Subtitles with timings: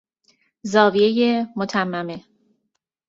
[0.71, 2.25] زاویهُ متممه